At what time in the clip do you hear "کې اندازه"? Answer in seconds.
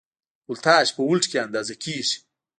1.31-1.73